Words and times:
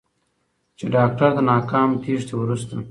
چې 0.77 0.85
داکتر 0.97 1.29
د 1.35 1.39
ناکام 1.49 1.89
تېښتې 2.03 2.33
وروسته 2.37 2.75